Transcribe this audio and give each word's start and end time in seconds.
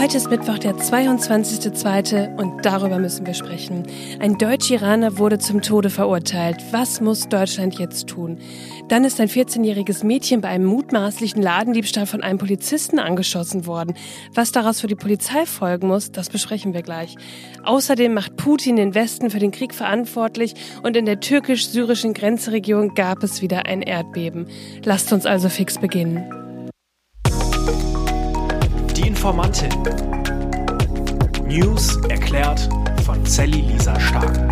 Heute 0.00 0.16
ist 0.16 0.30
Mittwoch, 0.30 0.56
der 0.56 0.76
22.02. 0.76 2.38
und 2.38 2.64
darüber 2.64 2.98
müssen 2.98 3.26
wir 3.26 3.34
sprechen. 3.34 3.86
Ein 4.18 4.38
Deutsch-Iraner 4.38 5.18
wurde 5.18 5.38
zum 5.38 5.60
Tode 5.60 5.90
verurteilt. 5.90 6.56
Was 6.70 7.02
muss 7.02 7.28
Deutschland 7.28 7.78
jetzt 7.78 8.06
tun? 8.06 8.38
Dann 8.88 9.04
ist 9.04 9.20
ein 9.20 9.28
14-jähriges 9.28 10.06
Mädchen 10.06 10.40
bei 10.40 10.48
einem 10.48 10.64
mutmaßlichen 10.64 11.42
Ladendiebstahl 11.42 12.06
von 12.06 12.22
einem 12.22 12.38
Polizisten 12.38 12.98
angeschossen 12.98 13.66
worden. 13.66 13.94
Was 14.34 14.52
daraus 14.52 14.80
für 14.80 14.86
die 14.86 14.94
Polizei 14.94 15.44
folgen 15.44 15.88
muss, 15.88 16.10
das 16.10 16.30
besprechen 16.30 16.72
wir 16.72 16.80
gleich. 16.80 17.16
Außerdem 17.64 18.14
macht 18.14 18.36
Putin 18.36 18.76
den 18.76 18.94
Westen 18.94 19.28
für 19.28 19.38
den 19.38 19.50
Krieg 19.50 19.74
verantwortlich 19.74 20.54
und 20.82 20.96
in 20.96 21.04
der 21.04 21.20
türkisch-syrischen 21.20 22.14
Grenzregion 22.14 22.94
gab 22.94 23.22
es 23.22 23.42
wieder 23.42 23.66
ein 23.66 23.82
Erdbeben. 23.82 24.48
Lasst 24.82 25.12
uns 25.12 25.26
also 25.26 25.50
fix 25.50 25.76
beginnen. 25.76 26.49
Informantin. 29.20 29.68
News 31.46 31.94
erklärt 32.08 32.66
von 33.04 33.26
Sally 33.26 33.60
Lisa 33.60 34.00
Stark. 34.00 34.49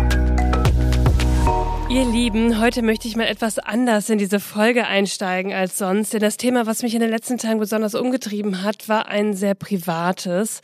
Ihr 1.89 2.05
Lieben, 2.05 2.61
heute 2.61 2.83
möchte 2.83 3.07
ich 3.07 3.15
mal 3.15 3.25
etwas 3.25 3.57
anders 3.57 4.11
in 4.11 4.19
diese 4.19 4.39
Folge 4.39 4.85
einsteigen 4.85 5.53
als 5.53 5.79
sonst, 5.79 6.13
denn 6.13 6.19
das 6.19 6.37
Thema, 6.37 6.67
was 6.67 6.83
mich 6.83 6.93
in 6.93 7.01
den 7.01 7.09
letzten 7.09 7.39
Tagen 7.39 7.57
besonders 7.57 7.95
umgetrieben 7.95 8.61
hat, 8.61 8.87
war 8.87 9.07
ein 9.07 9.33
sehr 9.33 9.55
privates. 9.55 10.61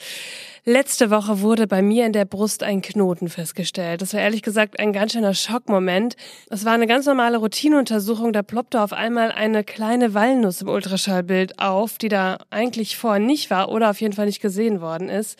Letzte 0.66 1.10
Woche 1.10 1.42
wurde 1.42 1.66
bei 1.66 1.82
mir 1.82 2.06
in 2.06 2.14
der 2.14 2.26
Brust 2.26 2.62
ein 2.62 2.84
Knoten 2.84 3.28
festgestellt. 3.28 4.04
Das 4.04 4.14
war 4.14 4.22
ehrlich 4.22 4.44
gesagt 4.44 4.80
ein 4.80 4.94
ganz 4.94 5.14
schöner 5.14 5.34
Schockmoment. 5.34 6.16
Es 6.52 6.64
war 6.64 6.74
eine 6.74 6.86
ganz 6.86 7.08
normale 7.08 7.38
Routineuntersuchung, 7.38 8.32
da 8.32 8.44
ploppte 8.44 8.80
auf 8.80 8.94
einmal 8.94 9.32
eine 9.32 9.64
kleine 9.64 10.14
Walnuss 10.14 10.62
im 10.62 10.70
Ultraschallbild 10.70 11.58
auf, 11.58 11.98
die 11.98 12.10
da 12.10 12.38
eigentlich 12.52 12.98
vorher 12.98 13.20
nicht 13.20 13.50
war 13.50 13.70
oder 13.70 13.90
auf 13.90 14.00
jeden 14.00 14.14
Fall 14.14 14.28
nicht 14.28 14.42
gesehen 14.42 14.80
worden 14.80 15.10
ist. 15.10 15.40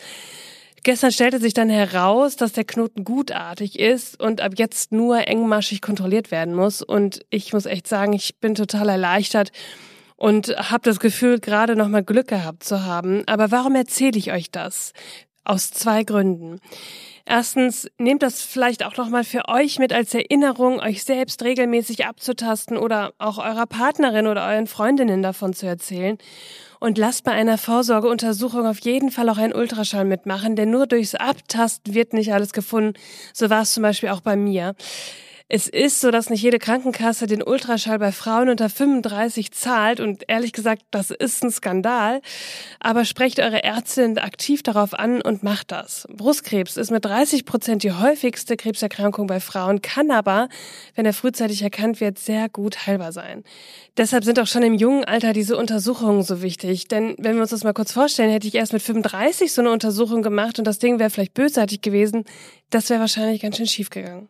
Gestern 0.86 1.10
stellte 1.10 1.40
sich 1.40 1.52
dann 1.52 1.68
heraus, 1.68 2.36
dass 2.36 2.52
der 2.52 2.62
Knoten 2.62 3.02
gutartig 3.02 3.76
ist 3.76 4.22
und 4.22 4.40
ab 4.40 4.52
jetzt 4.54 4.92
nur 4.92 5.26
engmaschig 5.26 5.82
kontrolliert 5.82 6.30
werden 6.30 6.54
muss. 6.54 6.80
Und 6.80 7.26
ich 7.28 7.52
muss 7.52 7.66
echt 7.66 7.88
sagen, 7.88 8.12
ich 8.12 8.38
bin 8.38 8.54
total 8.54 8.90
erleichtert 8.90 9.50
und 10.14 10.56
habe 10.56 10.84
das 10.84 11.00
Gefühl, 11.00 11.40
gerade 11.40 11.74
noch 11.74 11.88
mal 11.88 12.04
Glück 12.04 12.28
gehabt 12.28 12.62
zu 12.62 12.84
haben. 12.84 13.24
Aber 13.26 13.50
warum 13.50 13.74
erzähle 13.74 14.16
ich 14.16 14.30
euch 14.30 14.52
das? 14.52 14.92
Aus 15.42 15.72
zwei 15.72 16.04
Gründen. 16.04 16.60
Erstens, 17.28 17.90
nehmt 17.98 18.22
das 18.22 18.40
vielleicht 18.40 18.84
auch 18.84 18.96
noch 18.96 19.08
mal 19.08 19.24
für 19.24 19.48
euch 19.48 19.80
mit 19.80 19.92
als 19.92 20.14
Erinnerung, 20.14 20.78
euch 20.78 21.02
selbst 21.02 21.42
regelmäßig 21.42 22.06
abzutasten 22.06 22.76
oder 22.76 23.14
auch 23.18 23.38
eurer 23.38 23.66
Partnerin 23.66 24.28
oder 24.28 24.46
euren 24.46 24.68
Freundinnen 24.68 25.22
davon 25.22 25.52
zu 25.52 25.66
erzählen. 25.66 26.18
Und 26.78 26.98
lasst 26.98 27.24
bei 27.24 27.32
einer 27.32 27.58
Vorsorgeuntersuchung 27.58 28.64
auf 28.64 28.78
jeden 28.78 29.10
Fall 29.10 29.28
auch 29.28 29.38
einen 29.38 29.54
Ultraschall 29.54 30.04
mitmachen, 30.04 30.54
denn 30.54 30.70
nur 30.70 30.86
durchs 30.86 31.16
Abtasten 31.16 31.94
wird 31.94 32.12
nicht 32.12 32.32
alles 32.32 32.52
gefunden. 32.52 32.94
So 33.32 33.50
war 33.50 33.62
es 33.62 33.74
zum 33.74 33.82
Beispiel 33.82 34.10
auch 34.10 34.20
bei 34.20 34.36
mir. 34.36 34.76
Es 35.48 35.68
ist 35.68 36.00
so, 36.00 36.10
dass 36.10 36.28
nicht 36.28 36.42
jede 36.42 36.58
Krankenkasse 36.58 37.28
den 37.28 37.40
Ultraschall 37.40 38.00
bei 38.00 38.10
Frauen 38.10 38.48
unter 38.48 38.68
35 38.68 39.52
zahlt 39.52 40.00
und 40.00 40.24
ehrlich 40.26 40.52
gesagt, 40.52 40.82
das 40.90 41.12
ist 41.12 41.44
ein 41.44 41.52
Skandal. 41.52 42.20
Aber 42.80 43.04
sprecht 43.04 43.38
eure 43.38 43.62
Ärztin 43.62 44.18
aktiv 44.18 44.64
darauf 44.64 44.92
an 44.94 45.22
und 45.22 45.44
macht 45.44 45.70
das. 45.70 46.08
Brustkrebs 46.10 46.76
ist 46.76 46.90
mit 46.90 47.04
30 47.04 47.44
Prozent 47.44 47.84
die 47.84 47.92
häufigste 47.92 48.56
Krebserkrankung 48.56 49.28
bei 49.28 49.38
Frauen, 49.38 49.82
kann 49.82 50.10
aber, 50.10 50.48
wenn 50.96 51.06
er 51.06 51.12
frühzeitig 51.12 51.62
erkannt 51.62 52.00
wird, 52.00 52.18
sehr 52.18 52.48
gut 52.48 52.88
heilbar 52.88 53.12
sein. 53.12 53.44
Deshalb 53.96 54.24
sind 54.24 54.40
auch 54.40 54.48
schon 54.48 54.64
im 54.64 54.74
jungen 54.74 55.04
Alter 55.04 55.32
diese 55.32 55.56
Untersuchungen 55.56 56.24
so 56.24 56.42
wichtig. 56.42 56.88
Denn 56.88 57.14
wenn 57.18 57.36
wir 57.36 57.42
uns 57.42 57.50
das 57.50 57.62
mal 57.62 57.72
kurz 57.72 57.92
vorstellen, 57.92 58.30
hätte 58.30 58.48
ich 58.48 58.54
erst 58.56 58.72
mit 58.72 58.82
35 58.82 59.52
so 59.52 59.62
eine 59.62 59.70
Untersuchung 59.70 60.22
gemacht 60.22 60.58
und 60.58 60.66
das 60.66 60.80
Ding 60.80 60.98
wäre 60.98 61.08
vielleicht 61.08 61.34
bösartig 61.34 61.82
gewesen, 61.82 62.24
das 62.70 62.90
wäre 62.90 63.00
wahrscheinlich 63.00 63.40
ganz 63.42 63.56
schön 63.56 63.66
schief 63.66 63.90
gegangen. 63.90 64.28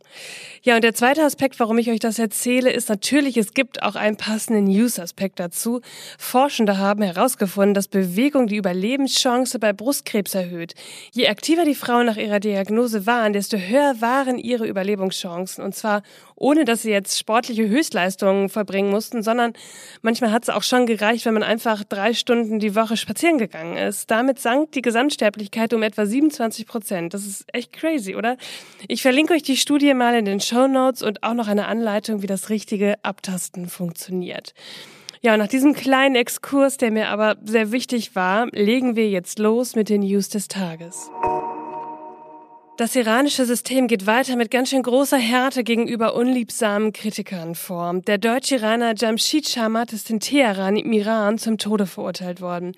Ja, 0.63 0.77
und 0.77 0.85
der 0.85 0.95
zweite 0.95 1.06
Aspekt, 1.07 1.61
warum 1.61 1.79
ich 1.79 1.89
euch 1.91 2.01
das 2.01 2.19
erzähle, 2.19 2.71
ist 2.73 2.89
natürlich, 2.89 3.37
es 3.37 3.55
gibt 3.55 3.83
auch 3.83 3.95
einen 3.95 4.17
passenden 4.17 4.65
News-Aspekt 4.65 5.39
dazu. 5.39 5.81
Forschende 6.19 6.79
haben 6.79 7.03
herausgefunden, 7.03 7.75
dass 7.75 7.87
Bewegung 7.87 8.49
die 8.49 8.57
Überlebenschance 8.57 9.61
bei 9.61 9.73
Brustkrebs 9.73 10.35
erhöht. 10.35 10.75
Je 11.13 11.29
aktiver 11.29 11.65
die 11.65 11.77
Frauen 11.77 12.07
nach 12.07 12.17
ihrer 12.17 12.41
Diagnose 12.41 13.07
waren, 13.07 13.33
desto 13.33 13.57
höher 13.57 14.01
waren 14.01 14.39
ihre 14.39 14.67
Überlebenschancen. 14.67 15.63
Und 15.63 15.77
zwar 15.77 16.03
ohne, 16.35 16.65
dass 16.65 16.83
sie 16.83 16.91
jetzt 16.91 17.19
sportliche 17.19 17.67
Höchstleistungen 17.69 18.49
vollbringen 18.49 18.91
mussten, 18.91 19.23
sondern 19.23 19.55
manchmal 20.03 20.33
hat 20.33 20.43
es 20.43 20.51
auch 20.51 20.63
schon 20.63 20.87
gereicht, 20.87 21.25
wenn 21.25 21.35
man 21.35 21.43
einfach 21.43 21.83
drei 21.85 22.13
Stunden 22.13 22.59
die 22.59 22.75
Woche 22.75 22.97
spazieren 22.97 23.39
gegangen 23.39 23.77
ist. 23.77 24.11
Damit 24.11 24.39
sank 24.39 24.73
die 24.73 24.83
Gesamtsterblichkeit 24.83 25.73
um 25.73 25.83
etwa 25.83 26.05
27 26.05 26.67
Prozent. 26.67 27.15
Das 27.15 27.25
ist 27.25 27.47
echt 27.53 27.73
crazy, 27.73 28.17
oder? 28.17 28.37
Ich 28.87 29.03
verlinke 29.03 29.33
euch 29.33 29.43
die 29.43 29.57
Studie 29.57 29.95
mal 29.95 30.15
in 30.15 30.27
den 30.27 30.41
Show 30.41 30.67
Notes 30.67 30.96
und 31.03 31.23
auch 31.23 31.35
noch 31.35 31.49
eine 31.49 31.67
Anleitung, 31.67 32.23
wie 32.23 32.27
das 32.27 32.51
richtige 32.51 32.95
Abtasten 33.03 33.69
funktioniert. 33.69 34.55
Ja, 35.23 35.37
nach 35.37 35.49
diesem 35.49 35.75
kleinen 35.75 36.15
Exkurs, 36.15 36.77
der 36.77 36.91
mir 36.91 37.09
aber 37.09 37.37
sehr 37.45 37.73
wichtig 37.73 38.15
war, 38.15 38.47
legen 38.53 38.97
wir 38.97 39.09
jetzt 39.09 39.39
los 39.39 39.75
mit 39.75 39.89
den 39.89 40.03
News 40.03 40.29
des 40.29 40.49
Tages. 40.49 41.11
Das 42.77 42.95
iranische 42.95 43.47
System 43.47 43.89
geht 43.89 44.07
weiter 44.07 44.37
mit 44.37 44.51
ganz 44.51 44.69
schön 44.69 44.83
großer 44.83 45.17
Härte 45.17 45.65
gegenüber 45.65 46.15
unliebsamen 46.15 46.93
Kritikern 46.93 47.55
vor. 47.55 48.03
Der 48.07 48.19
deutsche 48.19 48.57
Iraner 48.57 48.95
Jamshid 48.95 49.49
Shamat 49.49 49.95
ist 49.95 50.11
in 50.11 50.21
Teheran 50.21 50.77
im 50.77 50.93
Iran 50.93 51.39
zum 51.39 51.57
Tode 51.57 51.87
verurteilt 51.87 52.43
worden. 52.43 52.77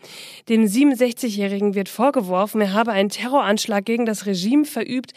Dem 0.49 0.67
67-Jährigen 0.67 1.75
wird 1.75 1.89
vorgeworfen, 1.89 2.61
er 2.61 2.75
habe 2.75 2.93
einen 2.93 3.09
Terroranschlag 3.09 3.85
gegen 3.85 4.07
das 4.07 4.25
Regime 4.27 4.65
verübt 4.65 5.15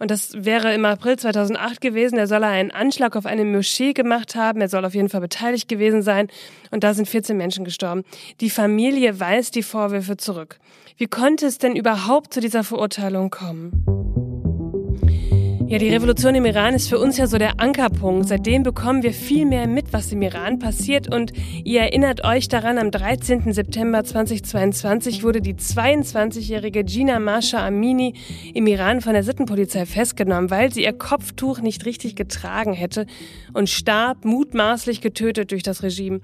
und 0.00 0.10
das 0.10 0.32
wäre 0.32 0.74
im 0.74 0.86
April 0.86 1.18
2008 1.18 1.80
gewesen. 1.80 2.18
Er 2.18 2.26
soll 2.26 2.42
einen 2.42 2.70
Anschlag 2.70 3.16
auf 3.16 3.26
eine 3.26 3.44
Moschee 3.44 3.92
gemacht 3.92 4.34
haben. 4.34 4.62
Er 4.62 4.68
soll 4.68 4.84
auf 4.86 4.94
jeden 4.94 5.10
Fall 5.10 5.20
beteiligt 5.20 5.68
gewesen 5.68 6.00
sein. 6.00 6.28
Und 6.70 6.84
da 6.84 6.94
sind 6.94 7.06
14 7.06 7.36
Menschen 7.36 7.66
gestorben. 7.66 8.04
Die 8.40 8.48
Familie 8.48 9.20
weist 9.20 9.54
die 9.54 9.62
Vorwürfe 9.62 10.16
zurück. 10.16 10.58
Wie 10.96 11.06
konnte 11.06 11.46
es 11.46 11.58
denn 11.58 11.76
überhaupt 11.76 12.32
zu 12.32 12.40
dieser 12.40 12.64
Verurteilung 12.64 13.28
kommen? 13.28 14.09
Ja, 15.70 15.78
die 15.78 15.88
Revolution 15.88 16.34
im 16.34 16.46
Iran 16.46 16.74
ist 16.74 16.88
für 16.88 16.98
uns 16.98 17.16
ja 17.16 17.28
so 17.28 17.38
der 17.38 17.60
Ankerpunkt. 17.60 18.26
Seitdem 18.26 18.64
bekommen 18.64 19.04
wir 19.04 19.12
viel 19.12 19.46
mehr 19.46 19.68
mit, 19.68 19.92
was 19.92 20.10
im 20.10 20.20
Iran 20.20 20.58
passiert. 20.58 21.14
Und 21.14 21.32
ihr 21.62 21.82
erinnert 21.82 22.24
euch 22.24 22.48
daran, 22.48 22.76
am 22.76 22.90
13. 22.90 23.52
September 23.52 24.02
2022 24.02 25.22
wurde 25.22 25.40
die 25.40 25.54
22-jährige 25.54 26.82
Gina 26.82 27.20
Masha 27.20 27.64
Amini 27.64 28.14
im 28.52 28.66
Iran 28.66 29.00
von 29.00 29.12
der 29.12 29.22
Sittenpolizei 29.22 29.86
festgenommen, 29.86 30.50
weil 30.50 30.72
sie 30.72 30.82
ihr 30.82 30.92
Kopftuch 30.92 31.60
nicht 31.60 31.86
richtig 31.86 32.16
getragen 32.16 32.72
hätte 32.72 33.06
und 33.52 33.68
starb 33.68 34.24
mutmaßlich 34.24 35.00
getötet 35.00 35.52
durch 35.52 35.62
das 35.62 35.84
Regime. 35.84 36.20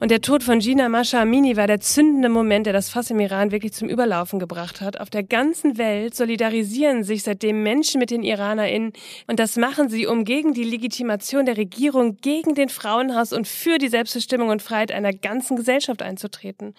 Und 0.00 0.10
der 0.10 0.20
Tod 0.20 0.42
von 0.42 0.58
Gina 0.58 0.90
Masha 0.90 1.22
Amini 1.22 1.56
war 1.56 1.66
der 1.66 1.80
zündende 1.80 2.28
Moment, 2.28 2.66
der 2.66 2.74
das 2.74 2.90
Fass 2.90 3.10
im 3.10 3.20
Iran 3.20 3.52
wirklich 3.52 3.72
zum 3.72 3.88
Überlaufen 3.88 4.38
gebracht 4.38 4.82
hat. 4.82 5.00
Auf 5.00 5.08
der 5.08 5.22
ganzen 5.22 5.78
Welt 5.78 6.14
solidarisieren 6.14 7.04
sich 7.04 7.22
seitdem 7.22 7.62
Menschen 7.62 7.98
mit 7.98 8.10
den 8.10 8.22
IranerInnen 8.22 8.81
ein. 8.86 8.92
Und 9.26 9.38
das 9.38 9.56
machen 9.56 9.88
sie, 9.88 10.06
um 10.06 10.24
gegen 10.24 10.54
die 10.54 10.64
Legitimation 10.64 11.46
der 11.46 11.56
Regierung, 11.56 12.16
gegen 12.20 12.54
den 12.54 12.68
Frauenhass 12.68 13.32
und 13.32 13.48
für 13.48 13.78
die 13.78 13.88
Selbstbestimmung 13.88 14.48
und 14.48 14.62
Freiheit 14.62 14.92
einer 14.92 15.12
ganzen 15.12 15.56
Gesellschaft 15.56 16.02
einzutreten. 16.02 16.74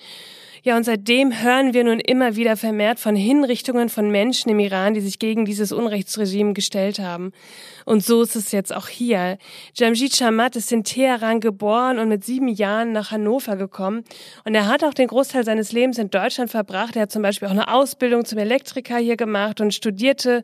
Ja, 0.65 0.77
und 0.77 0.85
seitdem 0.85 1.43
hören 1.43 1.73
wir 1.73 1.83
nun 1.83 1.99
immer 1.99 2.37
wieder 2.37 2.55
vermehrt 2.55 2.97
von 2.97 3.17
Hinrichtungen 3.17 3.89
von 3.89 4.09
Menschen 4.09 4.49
im 4.49 4.59
Iran, 4.59 4.93
die 4.93 5.01
sich 5.01 5.19
gegen 5.19 5.43
dieses 5.43 5.73
Unrechtsregime 5.73 6.53
gestellt 6.53 6.99
haben. 6.99 7.33
Und 7.83 8.01
so 8.01 8.21
ist 8.21 8.37
es 8.37 8.53
jetzt 8.53 8.73
auch 8.73 8.87
hier. 8.87 9.37
Jamjid 9.75 10.15
Shamat 10.15 10.55
ist 10.55 10.71
in 10.71 10.85
Teheran 10.85 11.41
geboren 11.41 11.99
und 11.99 12.07
mit 12.07 12.23
sieben 12.23 12.47
Jahren 12.47 12.93
nach 12.93 13.11
Hannover 13.11 13.57
gekommen. 13.57 14.05
Und 14.45 14.55
er 14.55 14.67
hat 14.69 14.85
auch 14.85 14.93
den 14.93 15.07
Großteil 15.07 15.43
seines 15.43 15.73
Lebens 15.73 15.97
in 15.97 16.09
Deutschland 16.09 16.49
verbracht. 16.49 16.95
Er 16.95 17.01
hat 17.01 17.11
zum 17.11 17.23
Beispiel 17.23 17.49
auch 17.49 17.51
eine 17.51 17.67
Ausbildung 17.67 18.23
zum 18.23 18.37
Elektriker 18.37 18.99
hier 18.99 19.17
gemacht 19.17 19.59
und 19.59 19.73
studierte 19.73 20.43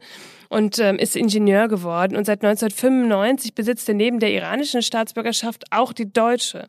und 0.49 0.79
ähm, 0.79 0.97
ist 0.97 1.15
Ingenieur 1.15 1.67
geworden. 1.67 2.17
Und 2.17 2.25
seit 2.25 2.43
1995 2.43 3.53
besitzt 3.53 3.87
er 3.87 3.95
neben 3.95 4.19
der 4.19 4.31
iranischen 4.33 4.81
Staatsbürgerschaft 4.81 5.65
auch 5.71 5.93
die 5.93 6.11
deutsche. 6.11 6.67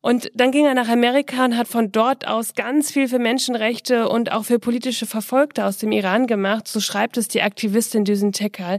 Und 0.00 0.30
dann 0.34 0.52
ging 0.52 0.64
er 0.64 0.74
nach 0.74 0.88
Amerika 0.88 1.44
und 1.44 1.56
hat 1.56 1.66
von 1.66 1.90
dort 1.90 2.26
aus 2.26 2.54
ganz 2.54 2.92
viel 2.92 3.08
für 3.08 3.18
Menschenrechte 3.18 4.08
und 4.08 4.30
auch 4.30 4.44
für 4.44 4.58
politische 4.58 5.06
Verfolgte 5.06 5.64
aus 5.64 5.78
dem 5.78 5.90
Iran 5.92 6.26
gemacht. 6.26 6.68
So 6.68 6.80
schreibt 6.80 7.16
es 7.16 7.28
die 7.28 7.42
Aktivistin 7.42 8.04
Düsen 8.04 8.32
Tekal. 8.32 8.78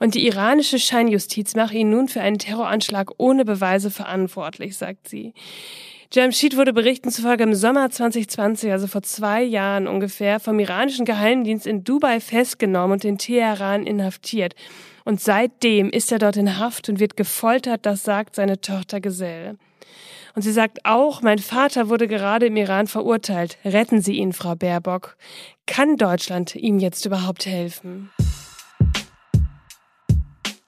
Und 0.00 0.14
die 0.14 0.26
iranische 0.26 0.78
Scheinjustiz 0.78 1.54
macht 1.54 1.74
ihn 1.74 1.90
nun 1.90 2.08
für 2.08 2.20
einen 2.20 2.38
Terroranschlag 2.38 3.10
ohne 3.18 3.44
Beweise 3.44 3.90
verantwortlich, 3.90 4.76
sagt 4.76 5.08
sie. 5.08 5.34
Jamshid 6.12 6.56
wurde 6.56 6.72
Berichten 6.72 7.10
zufolge 7.10 7.44
im 7.44 7.54
Sommer 7.54 7.90
2020, 7.90 8.70
also 8.70 8.86
vor 8.86 9.02
zwei 9.02 9.42
Jahren 9.42 9.88
ungefähr, 9.88 10.38
vom 10.38 10.58
iranischen 10.58 11.04
Geheimdienst 11.04 11.66
in 11.66 11.84
Dubai 11.84 12.20
festgenommen 12.20 12.92
und 12.92 13.04
in 13.04 13.18
Teheran 13.18 13.86
inhaftiert. 13.86 14.54
Und 15.04 15.20
seitdem 15.20 15.90
ist 15.90 16.12
er 16.12 16.18
dort 16.18 16.36
in 16.36 16.58
Haft 16.58 16.88
und 16.88 17.00
wird 17.00 17.16
gefoltert, 17.16 17.84
das 17.86 18.04
sagt 18.04 18.36
seine 18.36 18.60
Tochter 18.60 19.00
Gesell. 19.00 19.56
Und 20.34 20.42
sie 20.42 20.52
sagt 20.52 20.84
auch, 20.84 21.22
mein 21.22 21.38
Vater 21.38 21.88
wurde 21.88 22.08
gerade 22.08 22.46
im 22.46 22.56
Iran 22.56 22.86
verurteilt. 22.86 23.56
Retten 23.64 24.00
Sie 24.00 24.16
ihn, 24.16 24.32
Frau 24.32 24.56
Baerbock. 24.56 25.16
Kann 25.66 25.96
Deutschland 25.96 26.56
ihm 26.56 26.80
jetzt 26.80 27.06
überhaupt 27.06 27.46
helfen? 27.46 28.10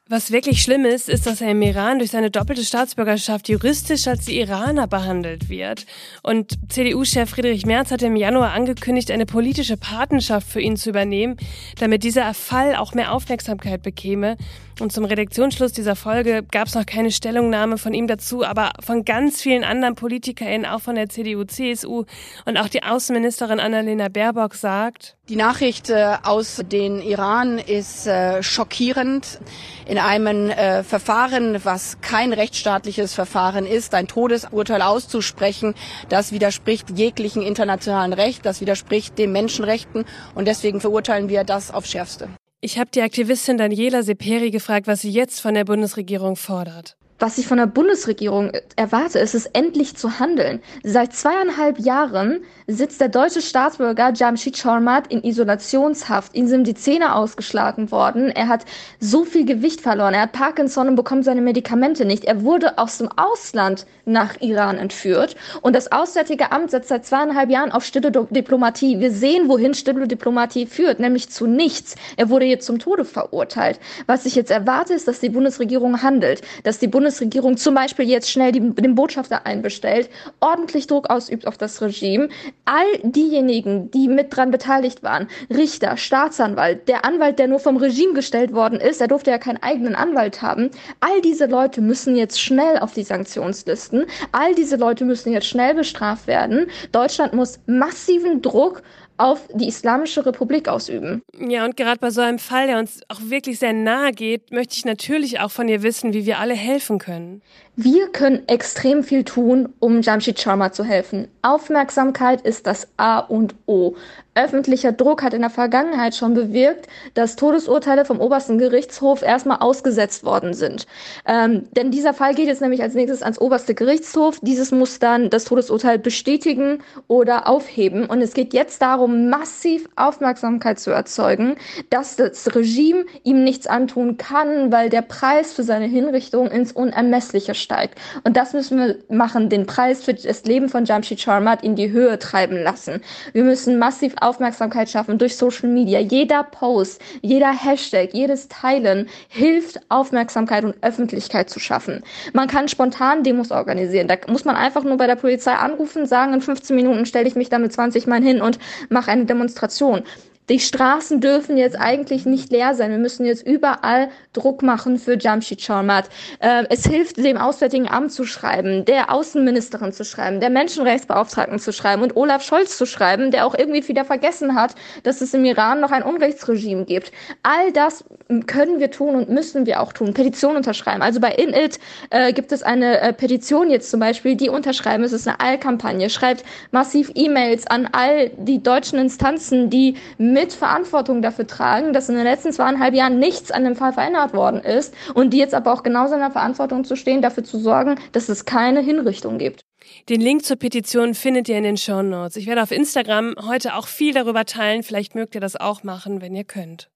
Was 0.09 0.31
wirklich 0.31 0.63
schlimm 0.63 0.85
ist, 0.85 1.09
ist, 1.09 1.27
dass 1.27 1.41
er 1.41 1.51
im 1.51 1.61
Iran 1.63 1.99
durch 1.99 2.13
seine 2.13 2.31
doppelte 2.31 2.65
Staatsbürgerschaft 2.65 3.49
juristisch 3.49 4.07
als 4.07 4.29
Iraner 4.29 4.87
behandelt 4.87 5.49
wird. 5.49 5.85
Und 6.23 6.53
CDU-Chef 6.69 7.29
Friedrich 7.29 7.67
Merz 7.67 7.91
hat 7.91 8.03
im 8.03 8.15
Januar 8.15 8.53
angekündigt, 8.53 9.11
eine 9.11 9.27
politische 9.27 9.77
Patenschaft 9.77 10.49
für 10.49 10.61
ihn 10.61 10.77
zu 10.77 10.91
übernehmen, 10.91 11.37
damit 11.81 12.05
dieser 12.05 12.33
Fall 12.35 12.77
auch 12.77 12.95
mehr 12.95 13.11
Aufmerksamkeit 13.13 13.83
bekäme. 13.83 14.37
Und 14.79 14.93
zum 14.93 15.07
Redaktionsschluss 15.07 15.73
dieser 15.73 15.97
Folge 15.97 16.43
gab 16.43 16.69
es 16.69 16.75
noch 16.75 16.85
keine 16.85 17.11
Stellungnahme 17.11 17.79
von 17.79 17.95
ihm 17.95 18.07
dazu, 18.07 18.45
aber 18.45 18.73
von 18.85 19.07
ganz 19.07 19.41
vielen 19.41 19.65
anderen 19.65 19.95
PolitikerInnen, 19.95 20.67
auch 20.67 20.83
von 20.83 20.97
der 20.97 21.09
CDU, 21.09 21.45
CSU 21.45 22.05
und 22.45 22.57
auch 22.59 22.69
die 22.69 22.83
Außenministerin 22.83 23.59
Annalena 23.59 24.09
Baerbock 24.09 24.55
sagt, 24.55 25.17
die 25.29 25.37
Nachricht 25.37 25.91
äh, 25.91 26.19
aus 26.23 26.63
den 26.71 27.01
Iran 27.01 27.59
ist 27.59 28.07
äh, 28.07 28.45
schockierend. 28.45 29.41
In 29.87 29.99
einem 29.99 30.51
äh, 30.51 30.85
Verfahren, 30.85 31.65
was 31.65 32.01
kein 32.01 32.33
rechtsstaatliches 32.33 33.13
Verfahren 33.15 33.67
ist, 33.67 33.95
ein 33.95 34.07
Todesurteil 34.07 34.83
auszusprechen, 34.83 35.75
das 36.09 36.31
widerspricht 36.31 36.91
jeglichen 36.97 37.43
internationalen 37.43 38.13
Recht, 38.13 38.47
das 38.47 38.61
widerspricht 38.61 39.19
den 39.19 39.33
Menschenrechten 39.33 40.05
und 40.37 40.47
deswegen 40.47 40.81
verurteilen 40.81 41.29
wir 41.29 41.43
das 41.43 41.73
aufs 41.73 41.91
Schärfste. 41.91 42.29
Ich 42.61 42.79
habe 42.79 42.91
die 42.91 43.03
Aktivistin 43.03 43.59
Daniela 43.59 44.03
Seperi 44.03 44.51
gefragt, 44.51 44.87
was 44.87 45.03
sie 45.03 45.11
jetzt 45.11 45.41
von 45.41 45.55
der 45.55 45.65
Bundesregierung 45.65 46.37
fordert 46.37 46.97
was 47.19 47.39
ich 47.39 47.47
von 47.47 47.57
der 47.57 47.67
Bundesregierung 47.67 48.53
erwarte, 48.77 49.19
ist 49.19 49.35
es 49.35 49.47
endlich 49.47 49.97
zu 49.97 50.19
handeln. 50.19 50.61
Seit 50.83 51.15
zweieinhalb 51.15 51.79
Jahren 51.79 52.41
sitzt 52.67 53.01
der 53.01 53.09
deutsche 53.09 53.41
Staatsbürger 53.41 54.13
Jamshid 54.13 54.61
Chormat 54.61 55.07
in 55.07 55.25
Isolationshaft. 55.25 56.35
Ihm 56.35 56.47
sind 56.47 56.67
die 56.67 56.75
Zähne 56.75 57.15
ausgeschlagen 57.15 57.91
worden. 57.91 58.29
Er 58.29 58.49
hat 58.49 58.67
so 59.01 59.25
viel 59.25 59.47
Gewicht 59.47 59.81
verloren. 59.81 60.13
Er 60.13 60.23
hat 60.23 60.33
Parkinson 60.33 60.89
und 60.89 60.97
bekommt 60.97 61.25
seine 61.25 61.41
Medikamente 61.41 62.05
nicht. 62.05 62.25
Er 62.25 62.43
wurde 62.43 62.77
aus 62.77 62.99
dem 62.99 63.09
Ausland 63.17 63.87
nach 64.05 64.41
Iran 64.41 64.77
entführt. 64.77 65.37
Und 65.63 65.75
das 65.75 65.91
Auswärtige 65.91 66.53
Amt 66.53 66.71
setzt 66.71 66.91
seit 66.91 67.07
zweieinhalb 67.07 67.51
Jahren 67.51 67.73
auf 67.73 67.85
stille 67.85 68.11
Diplomatie. 68.11 69.01
Wir 69.01 69.11
sehen, 69.11 69.49
wohin 69.49 69.73
stille 69.73 70.07
Diplomatie 70.07 70.67
führt, 70.67 71.01
nämlich 71.01 71.31
zu 71.31 71.47
nichts. 71.47 71.95
Er 72.17 72.29
wurde 72.29 72.45
jetzt 72.45 72.67
zum 72.67 72.79
Tode 72.79 73.05
verurteilt. 73.07 73.81
Was 74.07 74.27
ich 74.27 74.35
jetzt 74.35 74.51
erwarte, 74.51 74.93
ist, 74.93 75.09
dass 75.09 75.21
die 75.21 75.31
Bundesregierung 75.31 76.03
handelt, 76.03 76.43
dass 76.63 76.79
die 76.79 76.89
Bundes 76.89 77.06
Bundesregierung 77.07 77.57
zum 77.57 77.77
Beispiel 77.77 78.09
jetzt 78.09 78.29
schnell 78.29 78.51
die, 78.51 78.59
den 78.59 78.97
Botschafter 78.97 79.47
einbestellt, 79.47 80.11
ordentlich 80.41 80.89
Druck 80.89 81.09
ausübt 81.09 81.47
auf 81.47 81.57
das 81.57 81.81
Regime. 81.81 82.31
All 82.65 82.85
diejenigen, 83.05 83.93
die 83.93 84.09
mit 84.09 84.35
dran 84.37 84.51
beteiligt 84.51 85.05
waren, 85.05 85.29
Richter, 85.49 85.97
Staatsanwalt, 85.97 86.89
der 86.89 87.05
Anwalt, 87.05 87.39
der 87.39 87.47
nur 87.47 87.61
vom 87.61 87.77
Regime 87.77 88.13
gestellt 88.13 88.53
worden 88.53 88.81
ist, 88.81 89.01
der 89.01 89.07
durfte 89.07 89.31
ja 89.31 89.39
keinen 89.39 89.63
eigenen 89.63 89.95
Anwalt 89.95 90.43
haben, 90.43 90.71
all 90.99 91.21
diese 91.21 91.47
Leute 91.47 91.81
müssen 91.81 92.17
jetzt 92.17 92.41
schnell 92.41 92.77
auf 92.79 92.93
die 92.93 93.05
Sanktionslisten. 93.05 94.07
All 94.33 94.57
diese 94.57 94.75
Leute 94.75 95.05
müssen 95.05 95.33
jetzt 95.33 95.47
schnell 95.47 95.75
bestraft 95.75 96.27
werden. 96.27 96.67
Deutschland 96.91 97.35
muss 97.35 97.61
massiven 97.67 98.43
Druck 98.43 98.83
auf 99.19 99.49
die 99.55 99.69
Islamische 99.69 100.25
Republik 100.25 100.69
ausüben. 100.69 101.23
Ja, 101.39 101.65
und 101.65 101.77
gerade 101.77 101.99
bei 101.99 102.11
so 102.11 102.21
einem 102.21 102.39
Fall, 102.39 102.67
der 102.67 102.79
uns 102.79 103.01
auch 103.09 103.21
wirklich 103.23 103.59
sehr 103.59 103.73
nahe 103.73 104.13
geht, 104.13 104.53
möchte 104.53 104.75
ich 104.75 104.85
natürlich 104.85 105.41
auch 105.41 105.51
von 105.51 105.69
ihr 105.69 105.83
wissen, 105.83 106.13
wie 106.13 106.27
wir 106.27 106.39
alle 106.39 106.55
helfen 106.55 106.99
können. 106.99 107.43
Wir 107.77 108.09
können 108.09 108.47
extrem 108.49 109.05
viel 109.05 109.25
tun, 109.25 109.69
um 109.81 110.01
Jamshid 110.01 110.41
Sharma 110.41 110.73
zu 110.73 110.85
helfen. 110.85 111.29
Aufmerksamkeit 111.43 112.41
ist 112.41 112.67
das 112.67 112.89
A 112.97 113.19
und 113.19 113.55
O. 113.67 113.97
Öffentlicher 114.37 114.93
Druck 114.93 115.23
hat 115.23 115.35
in 115.35 115.41
der 115.41 115.51
Vergangenheit 115.51 116.15
schon 116.15 116.35
bewirkt, 116.35 116.87
dass 117.15 117.37
Todesurteile 117.37 118.05
vom 118.05 118.21
obersten 118.21 118.59
Gerichtshof 118.59 119.23
erstmal 119.23 119.59
ausgesetzt 119.59 120.25
worden 120.25 120.55
sind. 120.55 120.87
Ähm, 121.27 121.65
denn 121.73 121.91
dieser 121.91 122.15
Fall 122.15 122.35
geht 122.35 122.47
jetzt 122.47 122.61
nämlich 122.61 122.83
als 122.83 122.95
nächstes 122.95 123.23
ans 123.23 123.41
oberste 123.41 123.75
Gerichtshof. 123.75 124.39
Dieses 124.43 124.73
muss 124.73 124.99
dann 124.99 125.31
das 125.31 125.45
Todesurteil 125.45 125.99
bestätigen 125.99 126.83
oder 127.09 127.49
aufheben. 127.49 128.07
Und 128.07 128.21
es 128.21 128.35
geht 128.35 128.53
jetzt 128.53 128.83
darum, 128.83 129.31
massiv 129.31 129.89
Aufmerksamkeit 129.97 130.79
zu 130.79 130.91
erzeugen, 130.91 131.57
dass 131.91 132.17
das 132.17 132.55
Regime 132.55 133.07
ihm 133.25 133.43
nichts 133.43 133.67
antun 133.67 134.19
kann, 134.19 134.71
weil 134.71 134.91
der 134.91 135.03
Preis 135.03 135.55
für 135.55 135.63
seine 135.63 135.87
Hinrichtung 135.87 136.51
ins 136.51 136.73
Unermessliche 136.73 137.55
steigt. 137.55 137.99
Und 138.25 138.37
das 138.37 138.53
müssen 138.53 138.79
wir 138.79 138.97
machen, 139.09 139.49
den 139.49 139.67
Preis 139.67 140.05
für 140.05 140.13
das 140.13 140.45
Leben 140.45 140.69
von 140.69 140.85
Jamshid 140.85 141.21
Sharmat 141.21 141.65
in 141.65 141.75
die 141.75 141.91
Höhe 141.91 142.19
treiben 142.19 142.63
lassen. 142.63 143.01
Wir 143.33 143.43
müssen 143.43 143.79
massiv 143.79 144.15
Aufmerksamkeit 144.27 144.91
schaffen 144.91 145.19
durch 145.19 145.37
Social 145.37 145.69
Media. 145.69 146.01
Jeder 146.01 146.43
Post, 146.43 147.01
jeder 147.23 147.53
Hashtag, 147.53 148.11
jedes 148.13 148.49
Teilen 148.49 149.09
hilft, 149.29 149.81
Aufmerksamkeit 149.89 150.65
und 150.65 150.75
Öffentlichkeit 150.83 151.49
zu 151.49 151.61
schaffen. 151.61 152.03
Man 152.33 152.49
kann 152.49 152.69
spontan 152.69 153.23
Demos 153.23 153.51
organisieren. 153.51 154.09
Da 154.09 154.17
muss 154.29 154.45
man 154.45 154.57
einfach 154.57 154.85
nur 154.85 154.97
bei 154.97 155.07
der 155.07 155.17
Polizei 155.17 155.53
anrufen, 155.53 156.07
sagen, 156.07 156.35
in 156.35 156.41
15 156.41 156.75
Minuten 156.75 157.07
stelle 157.07 157.29
ich 157.29 157.37
mich 157.37 157.49
da 157.49 157.59
mit 157.59 157.73
20 157.73 158.07
Mann 158.07 158.23
hin 158.23 158.41
und 158.41 158.59
mache 158.89 159.11
eine 159.11 159.27
Demonstration. 159.27 160.03
Die 160.49 160.61
Straßen 160.61 161.21
dürfen 161.21 161.57
jetzt 161.57 161.79
eigentlich 161.79 162.25
nicht 162.25 162.53
leer 162.53 162.75
sein. 162.75 162.93
Wir 162.93 162.99
müssen 162.99 163.27
jetzt 163.27 163.45
überall 163.45 164.11
Druck 164.33 164.63
machen 164.63 164.99
für 164.99 165.19
Jamshid 165.19 165.61
Sharmat. 165.61 166.09
Äh, 166.39 166.65
es 166.71 166.87
hilft, 166.87 167.17
dem 167.17 167.37
Auswärtigen 167.37 167.89
Amt 167.89 168.13
zu 168.13 168.25
schreiben, 168.25 168.85
der 168.85 169.13
Außenministerin 169.13 169.93
zu 169.93 170.05
schreiben, 170.05 170.39
der 170.39 170.51
Menschenrechtsbeauftragten 170.51 171.59
zu 171.59 171.73
schreiben 171.73 172.03
und 172.03 172.17
Olaf 172.17 172.45
Scholz 172.45 172.77
zu 172.77 172.87
schreiben, 172.87 173.33
der 173.33 173.47
auch 173.47 173.55
irgendwie 173.57 173.87
wieder 173.89 174.05
vergessen 174.05 174.55
hat, 174.55 174.75
dass 175.03 175.21
es 175.21 175.35
im 175.35 175.45
Iran 175.45 175.81
noch 175.81 175.91
ein 175.91 176.05
Unrechtsregime 176.05 176.85
gibt. 176.85 177.11
All 177.43 177.73
das 177.73 178.05
können 178.47 178.79
wir 178.79 178.93
tun 178.93 179.17
und 179.17 179.29
müssen 179.29 179.67
wir 179.67 179.81
auch 179.81 179.93
tun. 179.93 180.15
Petition 180.15 180.57
unterschreiben. 180.57 181.03
Also 181.03 181.19
bei 181.19 181.33
Init 181.33 181.81
äh, 182.11 182.33
gibt 182.33 182.53
es 182.53 182.63
eine 182.63 183.01
äh, 183.01 183.13
Petition 183.13 183.71
jetzt 183.71 183.91
zum 183.91 183.99
Beispiel, 183.99 184.37
die 184.37 184.49
unterschreiben. 184.49 185.03
Es 185.03 185.13
ist 185.13 185.27
eine 185.27 185.41
Allkampagne. 185.41 186.09
Schreibt 186.09 186.45
massiv 186.71 187.11
E-Mails 187.15 187.67
an 187.67 187.89
all 187.91 188.31
die 188.37 188.63
deutschen 188.63 188.99
Instanzen, 189.01 189.71
die 189.71 189.97
mit 190.37 190.53
Verantwortung 190.53 191.23
dafür 191.23 191.47
tragen, 191.47 191.95
dass 191.95 192.11
in 192.11 192.15
den 192.15 192.25
letzten 192.25 192.53
zweieinhalb 192.53 192.93
Jahren 192.93 193.19
nichts 193.19 193.51
an 193.51 193.65
dem 193.65 193.75
Fall 193.75 193.95
verändert 193.95 194.35
worden 194.35 194.61
ist 194.61 194.93
und 195.15 195.33
die 195.33 195.39
jetzt 195.39 195.55
aber 195.55 195.73
auch 195.73 195.83
genauso 195.83 196.13
in 196.13 196.21
der 196.21 196.31
Verantwortung 196.31 196.85
zu 196.85 196.95
stehen, 196.95 197.23
dafür 197.23 197.43
zu 197.43 197.59
sorgen, 197.59 197.95
dass 198.13 198.29
es 198.29 198.45
keine 198.45 198.81
Hinrichtung 198.81 199.39
gibt. 199.39 199.65
Den 200.11 200.21
Link 200.21 200.45
zur 200.45 200.59
Petition 200.59 201.15
findet 201.15 201.49
ihr 201.49 201.57
in 201.57 201.65
den 201.65 201.79
Show 201.79 202.03
Notes. 202.03 202.37
Ich 202.37 202.47
werde 202.47 202.63
auf 202.63 202.71
Instagram 202.71 203.35
heute 203.49 203.77
auch 203.77 203.87
viel 203.87 204.13
darüber 204.13 204.45
teilen. 204.45 204.83
Vielleicht 204.83 205.15
mögt 205.15 205.35
ihr 205.35 205.41
das 205.41 205.57
auch 205.57 205.85
machen, 205.85 206.21
wenn 206.21 206.35
ihr 206.35 206.45
könnt. 206.45 206.91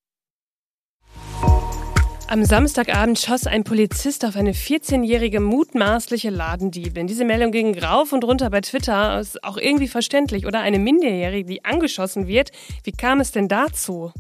Am 2.31 2.45
Samstagabend 2.45 3.19
schoss 3.19 3.49
ein 3.49 3.65
Polizist 3.65 4.25
auf 4.25 4.37
eine 4.37 4.53
14-jährige 4.53 5.41
mutmaßliche 5.41 6.31
Ladendiebin. 6.31 7.09
Diese 7.09 7.25
Meldung 7.25 7.51
ging 7.51 7.77
rauf 7.77 8.13
und 8.13 8.23
runter 8.23 8.51
bei 8.51 8.61
Twitter. 8.61 9.19
Ist 9.19 9.43
auch 9.43 9.57
irgendwie 9.57 9.89
verständlich, 9.89 10.47
oder? 10.47 10.61
Eine 10.61 10.79
Minderjährige, 10.79 11.45
die 11.45 11.65
angeschossen 11.65 12.29
wird. 12.29 12.53
Wie 12.85 12.93
kam 12.93 13.19
es 13.19 13.33
denn 13.33 13.49
dazu? 13.49 14.13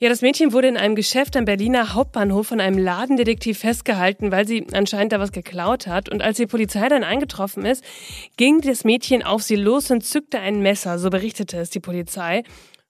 Ja, 0.00 0.08
das 0.08 0.22
Mädchen 0.22 0.52
wurde 0.52 0.66
in 0.66 0.76
einem 0.76 0.96
Geschäft 0.96 1.36
am 1.36 1.44
Berliner 1.44 1.94
Hauptbahnhof 1.94 2.48
von 2.48 2.60
einem 2.60 2.78
Ladendetektiv 2.78 3.60
festgehalten, 3.60 4.32
weil 4.32 4.48
sie 4.48 4.66
anscheinend 4.72 5.12
da 5.12 5.20
was 5.20 5.30
geklaut 5.30 5.86
hat. 5.86 6.08
Und 6.08 6.22
als 6.22 6.38
die 6.38 6.46
Polizei 6.46 6.88
dann 6.88 7.04
eingetroffen 7.04 7.64
ist, 7.64 7.84
ging 8.36 8.60
das 8.60 8.82
Mädchen 8.82 9.22
auf 9.22 9.44
sie 9.44 9.54
los 9.54 9.92
und 9.92 10.04
zückte 10.04 10.40
ein 10.40 10.62
Messer, 10.62 10.98
so 10.98 11.10
berichtete 11.10 11.58
es 11.58 11.70
die 11.70 11.78
Polizei. 11.78 12.42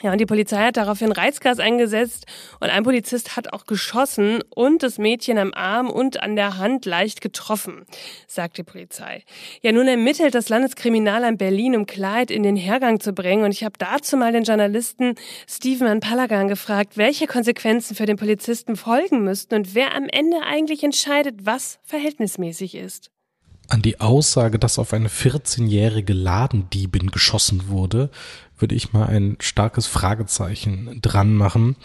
Ja, 0.03 0.13
und 0.13 0.21
die 0.21 0.27
Polizei 0.27 0.59
hat 0.59 0.77
daraufhin 0.77 1.11
Reizgas 1.11 1.59
eingesetzt 1.59 2.27
und 2.61 2.69
ein 2.69 2.83
Polizist 2.83 3.35
hat 3.35 3.55
auch 3.55 3.65
geschossen 3.65 4.43
und 4.55 4.83
das 4.83 4.99
Mädchen 4.99 5.39
am 5.39 5.55
Arm 5.55 5.89
und 5.89 6.23
an 6.23 6.37
der 6.37 6.59
Hand 6.59 6.85
leicht 6.85 7.23
getroffen, 7.23 7.87
sagt 8.27 8.59
die 8.59 8.63
Polizei. 8.63 9.25
Ja, 9.63 9.73
nun 9.73 9.89
ermittelt 9.89 10.35
das 10.35 10.51
Landeskriminalamt 10.51 11.39
Berlin, 11.39 11.75
um 11.75 11.87
Klarheit 11.87 12.31
in 12.31 12.43
den 12.43 12.57
Hergang 12.57 13.01
zu 13.01 13.15
bringen. 13.15 13.45
Und 13.45 13.53
ich 13.53 13.65
habe 13.65 13.79
dazu 13.79 14.19
mal 14.19 14.33
den 14.33 14.45
Journalisten 14.45 15.15
Steven 15.49 16.01
Palagan 16.01 16.49
gefragt, 16.49 16.99
welche 16.99 17.27
Konsequenzen 17.27 17.97
für 17.97 18.05
den 18.05 18.19
Polizisten 18.19 18.77
folgen 18.77 19.25
müssten 19.25 19.55
und 19.55 19.75
wer 19.75 19.95
am 19.95 20.09
Ende 20.11 20.43
eigentlich 20.43 20.85
entscheidet, 20.85 21.47
was 21.47 21.79
verhältnismäßig 21.85 22.75
ist 22.75 23.11
an 23.69 23.83
die 23.83 24.01
Aussage, 24.01 24.59
dass 24.59 24.79
auf 24.79 24.93
eine 24.93 25.09
14-jährige 25.09 26.13
Ladendiebin 26.13 27.11
geschossen 27.11 27.69
wurde, 27.69 28.11
würde 28.59 28.75
ich 28.75 28.93
mal 28.93 29.07
ein 29.07 29.37
starkes 29.41 29.87
Fragezeichen 29.87 31.01
dran 31.03 31.35
machen. 31.35 31.77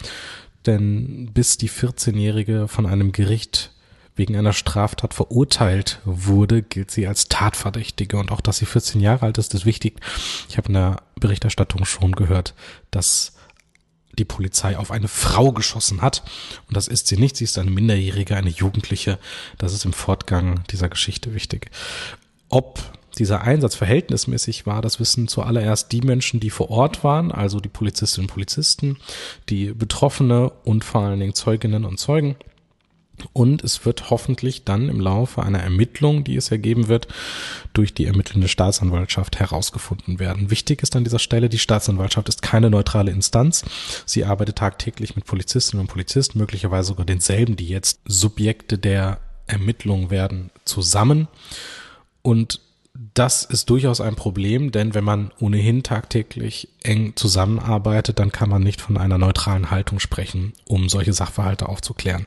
Denn 0.66 1.30
bis 1.32 1.58
die 1.58 1.70
14-jährige 1.70 2.68
von 2.68 2.86
einem 2.86 3.12
Gericht 3.12 3.72
wegen 4.14 4.36
einer 4.36 4.52
Straftat 4.52 5.14
verurteilt 5.14 6.00
wurde, 6.04 6.62
gilt 6.62 6.90
sie 6.90 7.06
als 7.06 7.28
Tatverdächtige. 7.28 8.18
Und 8.18 8.30
auch, 8.30 8.40
dass 8.40 8.58
sie 8.58 8.66
14 8.66 9.00
Jahre 9.00 9.26
alt 9.26 9.38
ist, 9.38 9.54
ist 9.54 9.66
wichtig. 9.66 10.00
Ich 10.48 10.58
habe 10.58 10.68
in 10.68 10.74
der 10.74 10.96
Berichterstattung 11.18 11.84
schon 11.84 12.12
gehört, 12.12 12.54
dass 12.90 13.32
die 14.18 14.24
Polizei 14.24 14.76
auf 14.76 14.90
eine 14.90 15.08
Frau 15.08 15.52
geschossen 15.52 16.02
hat. 16.02 16.22
Und 16.68 16.76
das 16.76 16.88
ist 16.88 17.06
sie 17.06 17.16
nicht. 17.16 17.36
Sie 17.36 17.44
ist 17.44 17.58
eine 17.58 17.70
Minderjährige, 17.70 18.36
eine 18.36 18.50
Jugendliche. 18.50 19.18
Das 19.58 19.72
ist 19.72 19.84
im 19.84 19.92
Fortgang 19.92 20.64
dieser 20.70 20.88
Geschichte 20.88 21.34
wichtig. 21.34 21.70
Ob 22.48 22.80
dieser 23.18 23.42
Einsatz 23.42 23.74
verhältnismäßig 23.74 24.66
war, 24.66 24.82
das 24.82 25.00
wissen 25.00 25.28
zuallererst 25.28 25.92
die 25.92 26.00
Menschen, 26.00 26.40
die 26.40 26.50
vor 26.50 26.70
Ort 26.70 27.04
waren, 27.04 27.30
also 27.30 27.60
die 27.60 27.68
Polizistinnen 27.68 28.28
und 28.28 28.34
Polizisten, 28.34 28.98
die 29.48 29.72
Betroffene 29.72 30.50
und 30.64 30.84
vor 30.84 31.02
allen 31.02 31.20
Dingen 31.20 31.34
Zeuginnen 31.34 31.84
und 31.84 31.98
Zeugen. 31.98 32.36
Und 33.32 33.62
es 33.62 33.84
wird 33.84 34.10
hoffentlich 34.10 34.64
dann 34.64 34.88
im 34.88 35.00
Laufe 35.00 35.42
einer 35.42 35.60
Ermittlung, 35.60 36.24
die 36.24 36.36
es 36.36 36.50
ergeben 36.50 36.88
wird, 36.88 37.08
durch 37.72 37.94
die 37.94 38.06
ermittelnde 38.06 38.48
Staatsanwaltschaft 38.48 39.38
herausgefunden 39.38 40.18
werden. 40.18 40.50
Wichtig 40.50 40.82
ist 40.82 40.96
an 40.96 41.04
dieser 41.04 41.18
Stelle, 41.18 41.48
die 41.48 41.58
Staatsanwaltschaft 41.58 42.28
ist 42.28 42.42
keine 42.42 42.70
neutrale 42.70 43.10
Instanz. 43.10 43.64
Sie 44.06 44.24
arbeitet 44.24 44.56
tagtäglich 44.56 45.14
mit 45.14 45.24
Polizistinnen 45.24 45.82
und 45.82 45.92
Polizisten, 45.92 46.38
möglicherweise 46.38 46.88
sogar 46.88 47.06
denselben, 47.06 47.56
die 47.56 47.68
jetzt 47.68 48.00
Subjekte 48.04 48.78
der 48.78 49.20
Ermittlung 49.46 50.10
werden, 50.10 50.50
zusammen. 50.64 51.28
Und 52.22 52.60
das 53.14 53.44
ist 53.44 53.70
durchaus 53.70 54.00
ein 54.00 54.16
Problem, 54.16 54.70
denn 54.70 54.94
wenn 54.94 55.04
man 55.04 55.32
ohnehin 55.40 55.82
tagtäglich 55.82 56.68
eng 56.82 57.14
zusammenarbeitet, 57.16 58.18
dann 58.18 58.32
kann 58.32 58.50
man 58.50 58.62
nicht 58.62 58.80
von 58.80 58.98
einer 58.98 59.18
neutralen 59.18 59.70
Haltung 59.70 59.98
sprechen, 59.98 60.52
um 60.66 60.88
solche 60.88 61.12
Sachverhalte 61.12 61.68
aufzuklären. 61.68 62.26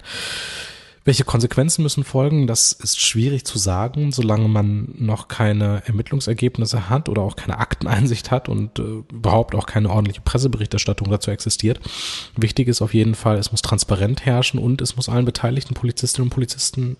Welche 1.06 1.24
Konsequenzen 1.24 1.84
müssen 1.84 2.04
folgen? 2.04 2.48
Das 2.48 2.72
ist 2.72 3.00
schwierig 3.00 3.46
zu 3.46 3.60
sagen, 3.60 4.12
solange 4.12 4.48
man 4.48 4.96
noch 4.98 5.28
keine 5.28 5.84
Ermittlungsergebnisse 5.86 6.90
hat 6.90 7.10
oder 7.10 7.22
auch 7.22 7.36
keine 7.36 7.60
Akteneinsicht 7.60 8.32
hat 8.32 8.50
und 8.50 8.80
äh, 8.80 9.04
überhaupt 9.14 9.54
auch 9.54 9.68
keine 9.68 9.92
ordentliche 9.92 10.22
Presseberichterstattung 10.22 11.12
dazu 11.12 11.30
existiert. 11.30 11.80
Wichtig 12.36 12.68
ist 12.68 12.82
auf 12.82 12.96
jeden 12.96 13.14
Fall, 13.14 13.38
es 13.38 13.52
muss 13.52 13.62
transparent 13.62 14.26
herrschen 14.26 14.60
und 14.60 14.82
es 14.82 14.96
muss 14.96 15.08
allen 15.08 15.26
beteiligten 15.26 15.76
Polizistinnen 15.76 16.26
und 16.26 16.34
Polizisten 16.34 16.98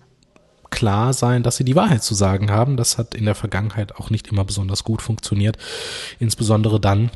klar 0.70 1.12
sein, 1.12 1.42
dass 1.42 1.56
sie 1.56 1.64
die 1.64 1.74
Wahrheit 1.74 2.04
zu 2.04 2.14
sagen 2.14 2.52
haben. 2.52 2.76
Das 2.76 2.98
hat 2.98 3.16
in 3.16 3.24
der 3.24 3.34
Vergangenheit 3.34 3.96
auch 3.96 4.10
nicht 4.10 4.28
immer 4.28 4.44
besonders 4.44 4.84
gut 4.84 5.02
funktioniert. 5.02 5.58
Insbesondere 6.20 6.78
dann, 6.78 7.10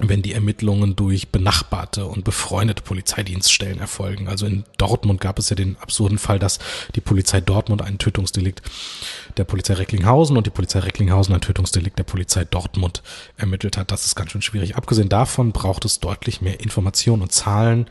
wenn 0.00 0.22
die 0.22 0.32
Ermittlungen 0.32 0.94
durch 0.94 1.28
benachbarte 1.28 2.06
und 2.06 2.24
befreundete 2.24 2.82
Polizeidienststellen 2.82 3.80
erfolgen. 3.80 4.28
Also 4.28 4.46
in 4.46 4.64
Dortmund 4.76 5.20
gab 5.20 5.38
es 5.38 5.50
ja 5.50 5.56
den 5.56 5.76
absurden 5.78 6.18
Fall, 6.18 6.38
dass 6.38 6.58
die 6.94 7.00
Polizei 7.00 7.40
Dortmund 7.40 7.82
einen 7.82 7.98
Tötungsdelikt 7.98 8.62
der 9.36 9.44
Polizei 9.44 9.74
Recklinghausen 9.74 10.36
und 10.36 10.46
die 10.46 10.50
Polizei 10.50 10.80
Recklinghausen 10.80 11.34
ein 11.34 11.40
Tötungsdelikt 11.40 11.98
der 11.98 12.04
Polizei 12.04 12.44
Dortmund 12.44 13.02
ermittelt 13.36 13.76
hat. 13.76 13.90
Das 13.90 14.06
ist 14.06 14.14
ganz 14.14 14.30
schön 14.30 14.42
schwierig. 14.42 14.76
Abgesehen 14.76 15.08
davon 15.08 15.52
braucht 15.52 15.84
es 15.84 16.00
deutlich 16.00 16.40
mehr 16.40 16.60
Informationen 16.60 17.22
und 17.22 17.32
Zahlen, 17.32 17.88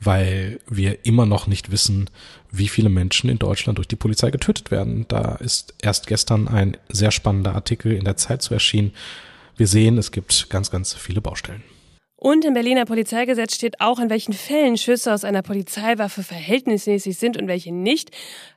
weil 0.00 0.60
wir 0.68 1.06
immer 1.06 1.24
noch 1.24 1.46
nicht 1.46 1.70
wissen, 1.70 2.10
wie 2.50 2.68
viele 2.68 2.90
Menschen 2.90 3.30
in 3.30 3.38
Deutschland 3.38 3.78
durch 3.78 3.88
die 3.88 3.96
Polizei 3.96 4.30
getötet 4.30 4.70
werden. 4.70 5.06
Da 5.08 5.36
ist 5.36 5.74
erst 5.80 6.06
gestern 6.06 6.48
ein 6.48 6.76
sehr 6.88 7.10
spannender 7.10 7.54
Artikel 7.54 7.92
in 7.92 8.04
der 8.04 8.16
Zeit 8.16 8.42
zu 8.42 8.52
erschienen, 8.52 8.92
wir 9.56 9.66
sehen, 9.66 9.98
es 9.98 10.12
gibt 10.12 10.50
ganz, 10.50 10.70
ganz 10.70 10.94
viele 10.94 11.20
Baustellen. 11.20 11.62
Und 12.24 12.46
im 12.46 12.54
Berliner 12.54 12.86
Polizeigesetz 12.86 13.54
steht 13.54 13.82
auch, 13.82 13.98
in 13.98 14.08
welchen 14.08 14.32
Fällen 14.32 14.78
Schüsse 14.78 15.12
aus 15.12 15.24
einer 15.24 15.42
Polizeiwaffe 15.42 16.22
verhältnismäßig 16.22 17.18
sind 17.18 17.36
und 17.36 17.48
welche 17.48 17.70
nicht. 17.70 18.12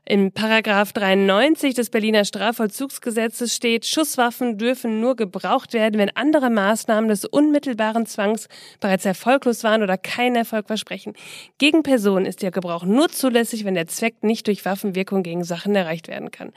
Im 0.05 0.31
Paragraph 0.31 0.93
93 0.93 1.73
des 1.73 1.89
Berliner 1.89 2.23
Strafvollzugsgesetzes 2.23 3.53
steht, 3.53 3.85
Schusswaffen 3.85 4.57
dürfen 4.57 5.01
nur 5.01 5.17
gebraucht 5.17 5.73
werden, 5.73 5.99
wenn 5.99 6.15
andere 6.15 6.49
Maßnahmen 6.49 7.09
des 7.09 7.25
unmittelbaren 7.25 8.05
Zwangs 8.05 8.47
bereits 8.79 9.03
erfolglos 9.03 9.65
waren 9.65 9.83
oder 9.83 9.97
keinen 9.97 10.37
Erfolg 10.37 10.67
versprechen. 10.67 11.11
Gegen 11.57 11.83
Personen 11.83 12.25
ist 12.25 12.43
der 12.43 12.51
Gebrauch 12.51 12.85
nur 12.85 13.09
zulässig, 13.09 13.65
wenn 13.65 13.73
der 13.73 13.87
Zweck 13.87 14.23
nicht 14.23 14.47
durch 14.47 14.63
Waffenwirkung 14.63 15.23
gegen 15.23 15.43
Sachen 15.43 15.75
erreicht 15.75 16.07
werden 16.07 16.31
kann. 16.31 16.53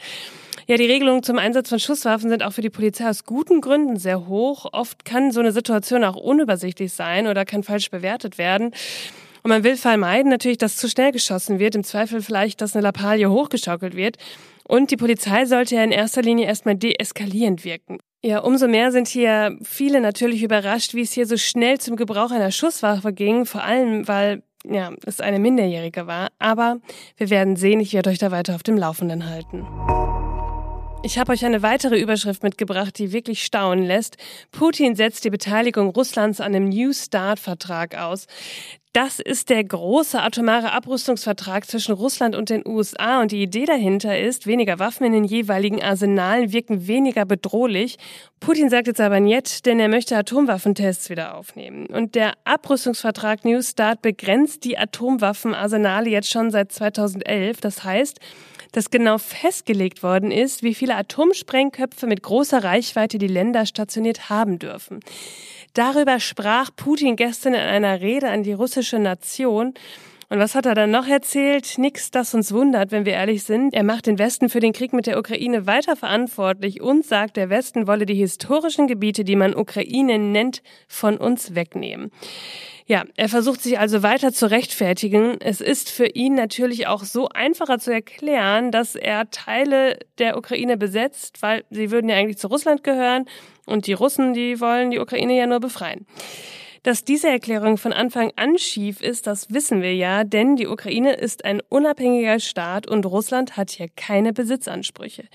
Ja, 0.71 0.77
die 0.77 0.87
Regelungen 0.87 1.25
zum 1.25 1.37
Einsatz 1.37 1.69
von 1.69 1.81
Schusswaffen 1.81 2.31
sind 2.31 2.45
auch 2.45 2.53
für 2.53 2.61
die 2.61 2.71
Polizei 2.71 3.09
aus 3.09 3.25
guten 3.25 3.61
Gründen 3.61 3.97
sehr 3.97 4.29
hoch. 4.29 4.67
Oft 4.71 5.05
kann 5.05 5.33
so 5.33 5.41
eine 5.41 5.51
Situation 5.51 6.05
auch 6.05 6.15
unübersichtlich 6.15 6.93
sein 6.93 7.27
oder 7.27 7.45
kann 7.45 7.65
falsch 7.65 7.91
bewertet 7.91 8.39
werden. 8.39 8.67
Und 9.43 9.49
man 9.49 9.65
will 9.65 9.77
vermeiden 9.77 10.31
natürlich, 10.31 10.59
dass 10.59 10.77
zu 10.77 10.89
schnell 10.89 11.11
geschossen 11.11 11.59
wird, 11.59 11.75
im 11.75 11.83
Zweifel 11.83 12.23
vielleicht, 12.23 12.61
dass 12.61 12.77
eine 12.77 12.85
Lappalie 12.85 13.29
hochgeschaukelt 13.29 13.97
wird. 13.97 14.19
Und 14.63 14.93
die 14.93 14.97
Polizei 14.97 15.45
sollte 15.45 15.75
ja 15.75 15.83
in 15.83 15.91
erster 15.91 16.23
Linie 16.23 16.47
erstmal 16.47 16.77
deeskalierend 16.77 17.65
wirken. 17.65 17.99
Ja, 18.23 18.39
umso 18.39 18.69
mehr 18.69 18.93
sind 18.93 19.09
hier 19.09 19.59
viele 19.65 20.01
natürlich 20.01 20.45
überrascht, 20.45 20.95
wie 20.95 21.03
es 21.03 21.11
hier 21.11 21.27
so 21.27 21.37
schnell 21.37 21.79
zum 21.79 21.97
Gebrauch 21.97 22.31
einer 22.31 22.53
Schusswaffe 22.53 23.13
ging, 23.13 23.45
vor 23.45 23.65
allem 23.65 24.07
weil 24.07 24.45
ja, 24.65 24.93
es 25.05 25.21
eine 25.21 25.41
Minderjährige 25.41 26.07
war. 26.07 26.29
Aber 26.39 26.77
wir 27.17 27.29
werden 27.29 27.57
sehen, 27.57 27.81
ich 27.81 27.93
werde 27.93 28.11
euch 28.11 28.19
da 28.19 28.31
weiter 28.31 28.55
auf 28.55 28.63
dem 28.63 28.77
Laufenden 28.77 29.29
halten. 29.29 29.67
Ich 31.03 31.19
habe 31.19 31.33
euch 31.33 31.47
eine 31.47 31.63
weitere 31.63 31.99
Überschrift 31.99 32.43
mitgebracht, 32.43 32.99
die 32.99 33.11
wirklich 33.11 33.43
staunen 33.43 33.87
lässt. 33.87 34.19
Putin 34.53 34.95
setzt 34.95 35.25
die 35.25 35.31
Beteiligung 35.31 35.89
Russlands 35.89 36.43
an 36.43 36.53
dem 36.53 36.69
New 36.69 36.93
Start-Vertrag 36.93 37.97
aus. 37.97 38.27
Das 38.93 39.21
ist 39.21 39.51
der 39.51 39.63
große 39.63 40.21
atomare 40.21 40.73
Abrüstungsvertrag 40.73 41.65
zwischen 41.65 41.95
Russland 41.95 42.35
und 42.35 42.51
den 42.51 42.67
USA 42.67 43.21
und 43.21 43.31
die 43.31 43.41
Idee 43.41 43.65
dahinter 43.65 44.19
ist, 44.19 44.49
weniger 44.49 44.81
Waffen 44.81 45.07
in 45.07 45.13
den 45.13 45.23
jeweiligen 45.23 45.81
Arsenalen 45.81 46.53
wirken 46.53 46.89
weniger 46.89 47.25
bedrohlich. 47.25 47.99
Putin 48.41 48.69
sagt 48.69 48.89
jetzt 48.89 49.01
aber 49.01 49.21
nicht, 49.21 49.65
denn 49.65 49.79
er 49.79 49.89
möchte 49.89 50.17
Atomwaffentests 50.17 51.09
wieder 51.09 51.37
aufnehmen. 51.37 51.87
Und 51.87 52.17
der 52.17 52.33
Abrüstungsvertrag 52.43 53.45
New 53.45 53.63
Start 53.63 54.03
begrenzt 54.03 54.65
die 54.65 54.77
Atomwaffenarsenale 54.77 56.11
jetzt 56.11 56.31
schon 56.31 56.51
seit 56.51 56.73
2011. 56.73 57.61
Das 57.61 57.85
heißt, 57.85 58.19
dass 58.73 58.91
genau 58.91 59.19
festgelegt 59.19 60.03
worden 60.03 60.33
ist, 60.33 60.65
wie 60.65 60.75
viele 60.75 60.97
Atomsprengköpfe 60.97 62.09
mit 62.09 62.23
großer 62.25 62.65
Reichweite 62.65 63.19
die 63.19 63.29
Länder 63.29 63.67
stationiert 63.67 64.31
haben 64.31 64.59
dürfen. 64.59 65.01
Darüber 65.75 66.19
sprach 66.19 66.71
Putin 66.75 67.17
gestern 67.17 67.55
in 67.55 67.61
einer 67.61 68.01
Rede 68.01 68.29
an 68.29 68.43
die 68.43 68.53
russische 68.53 68.99
Nation. 68.99 69.75
Und 70.29 70.39
was 70.39 70.55
hat 70.55 70.65
er 70.65 70.77
dann 70.77 70.93
noch 70.93 71.09
erzählt? 71.09 71.77
Nix, 71.77 72.13
das 72.13 72.35
uns 72.35 72.53
wundert, 72.53 72.93
wenn 72.93 73.05
wir 73.05 73.15
ehrlich 73.15 73.43
sind. 73.43 73.75
Er 73.75 73.83
macht 73.83 74.07
den 74.07 74.19
Westen 74.19 74.49
für 74.49 74.61
den 74.61 74.73
Krieg 74.73 74.93
mit 74.93 75.09
der 75.09 75.19
Ukraine 75.19 75.67
weiter 75.67 75.97
verantwortlich 75.97 76.81
und 76.81 77.05
sagt, 77.05 77.37
der 77.37 77.51
Westen 77.51 77.89
wolle 77.89 78.07
die 78.07 78.15
historischen 78.15 78.87
Gebiete, 78.87 79.25
die 79.25 79.35
man 79.35 79.57
Ukraine 79.57 80.21
nennt, 80.21 80.63
von 80.87 81.17
uns 81.17 81.57
wegnehmen. 81.57 82.13
Ja, 82.91 83.05
er 83.17 83.29
versucht 83.29 83.63
sich 83.63 83.79
also 83.79 84.03
weiter 84.03 84.33
zu 84.33 84.51
rechtfertigen. 84.51 85.41
Es 85.41 85.61
ist 85.61 85.91
für 85.91 86.07
ihn 86.09 86.35
natürlich 86.35 86.89
auch 86.89 87.05
so 87.05 87.29
einfacher 87.29 87.79
zu 87.79 87.93
erklären, 87.93 88.73
dass 88.73 88.97
er 88.97 89.31
Teile 89.31 89.97
der 90.19 90.37
Ukraine 90.37 90.77
besetzt, 90.77 91.41
weil 91.41 91.63
sie 91.71 91.93
würden 91.93 92.11
ja 92.11 92.17
eigentlich 92.17 92.39
zu 92.39 92.49
Russland 92.49 92.83
gehören 92.83 93.27
und 93.65 93.87
die 93.87 93.93
Russen, 93.93 94.35
die 94.35 94.61
wollen 94.61 94.91
die 94.91 94.99
Ukraine 94.99 95.39
ja 95.39 95.47
nur 95.47 95.61
befreien. 95.61 96.05
Dass 96.83 97.05
diese 97.05 97.29
Erklärung 97.29 97.79
von 97.79 97.93
Anfang 97.93 98.33
an 98.35 98.59
schief 98.59 99.01
ist, 99.01 99.29
das 99.29 99.55
wissen 99.55 99.83
wir 99.83 99.95
ja, 99.95 100.25
denn 100.25 100.57
die 100.57 100.67
Ukraine 100.67 101.13
ist 101.13 101.45
ein 101.45 101.63
unabhängiger 101.69 102.41
Staat 102.41 102.89
und 102.89 103.07
Russland 103.07 103.57
hat 103.57 103.71
hier 103.71 103.89
keine 103.95 104.33
Besitzansprüche. 104.33 105.29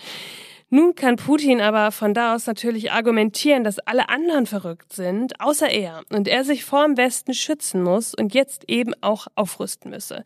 Nun 0.75 0.93
kann 0.93 1.15
Putin 1.15 1.61
aber 1.61 1.93
von 1.93 2.13
da 2.13 2.35
aus 2.35 2.47
natürlich 2.47 2.91
argumentieren, 2.91 3.63
dass 3.63 3.79
alle 3.79 4.09
anderen 4.09 4.45
verrückt 4.45 4.91
sind, 4.91 5.39
außer 5.39 5.69
er, 5.69 6.01
und 6.11 6.27
er 6.27 6.43
sich 6.43 6.65
vor 6.65 6.85
dem 6.85 6.97
Westen 6.97 7.33
schützen 7.33 7.81
muss 7.81 8.13
und 8.13 8.33
jetzt 8.33 8.65
eben 8.67 8.91
auch 8.99 9.27
aufrüsten 9.35 9.89
müsse. 9.91 10.25